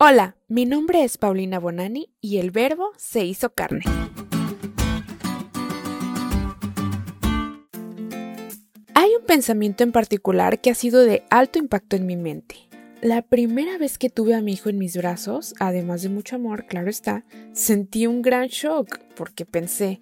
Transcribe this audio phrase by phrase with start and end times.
[0.00, 3.82] Hola, mi nombre es Paulina Bonani y el verbo se hizo carne.
[8.94, 12.68] Hay un pensamiento en particular que ha sido de alto impacto en mi mente.
[13.02, 16.66] La primera vez que tuve a mi hijo en mis brazos, además de mucho amor,
[16.66, 20.00] claro está, sentí un gran shock porque pensé,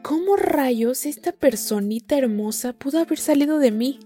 [0.00, 4.00] ¿cómo rayos esta personita hermosa pudo haber salido de mí?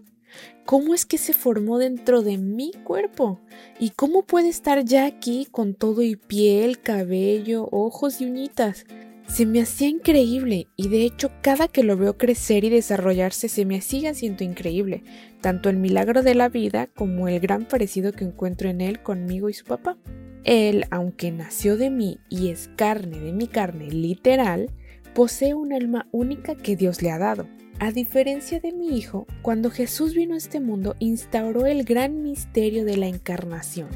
[0.64, 3.40] ¿Cómo es que se formó dentro de mi cuerpo?
[3.80, 8.84] ¿Y cómo puede estar ya aquí con todo y piel, cabello, ojos y uñitas?
[9.28, 13.66] Se me hacía increíble y de hecho cada que lo veo crecer y desarrollarse se
[13.66, 15.02] me sigue haciendo increíble,
[15.42, 19.50] tanto el milagro de la vida como el gran parecido que encuentro en él conmigo
[19.50, 19.98] y su papá.
[20.44, 24.70] Él, aunque nació de mí y es carne de mi carne literal,
[25.14, 27.46] posee un alma única que Dios le ha dado.
[27.80, 32.84] A diferencia de mi hijo, cuando Jesús vino a este mundo instauró el gran misterio
[32.84, 33.88] de la encarnación,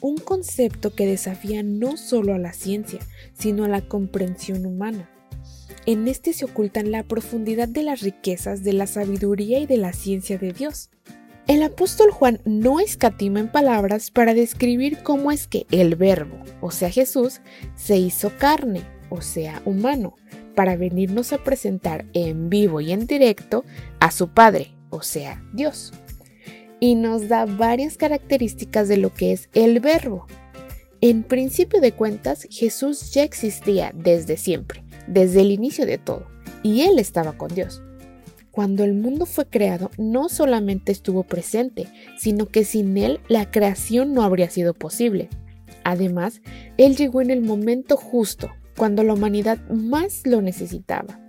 [0.00, 3.00] un concepto que desafía no solo a la ciencia,
[3.34, 5.10] sino a la comprensión humana.
[5.84, 9.92] En este se ocultan la profundidad de las riquezas de la sabiduría y de la
[9.92, 10.88] ciencia de Dios.
[11.46, 16.70] El apóstol Juan no escatima en palabras para describir cómo es que el verbo, o
[16.70, 17.42] sea Jesús,
[17.76, 20.16] se hizo carne, o sea humano,
[20.54, 23.64] para venirnos a presentar en vivo y en directo
[24.00, 25.92] a su Padre, o sea, Dios.
[26.80, 30.26] Y nos da varias características de lo que es el verbo.
[31.00, 36.26] En principio de cuentas, Jesús ya existía desde siempre, desde el inicio de todo,
[36.62, 37.82] y Él estaba con Dios.
[38.50, 44.14] Cuando el mundo fue creado, no solamente estuvo presente, sino que sin Él la creación
[44.14, 45.28] no habría sido posible.
[45.82, 46.40] Además,
[46.78, 51.20] Él llegó en el momento justo, cuando la humanidad más lo necesitaba.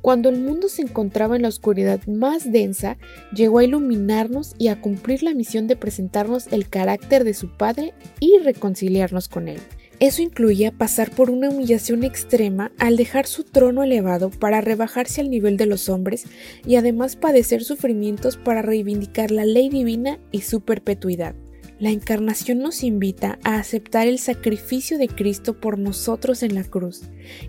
[0.00, 2.96] Cuando el mundo se encontraba en la oscuridad más densa,
[3.34, 7.94] llegó a iluminarnos y a cumplir la misión de presentarnos el carácter de su Padre
[8.20, 9.60] y reconciliarnos con Él.
[10.00, 15.30] Eso incluía pasar por una humillación extrema al dejar su trono elevado para rebajarse al
[15.30, 16.26] nivel de los hombres
[16.64, 21.34] y además padecer sufrimientos para reivindicar la ley divina y su perpetuidad.
[21.78, 27.02] La encarnación nos invita a aceptar el sacrificio de Cristo por nosotros en la cruz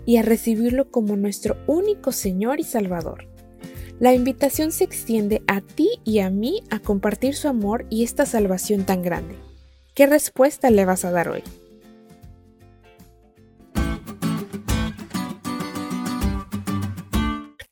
[0.06, 3.26] y a recibirlo como nuestro único Señor y Salvador.
[3.98, 8.24] La invitación se extiende a ti y a mí a compartir su amor y esta
[8.24, 9.34] salvación tan grande.
[9.94, 11.42] ¿Qué respuesta le vas a dar hoy?